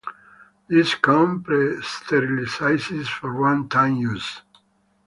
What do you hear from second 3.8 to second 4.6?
use.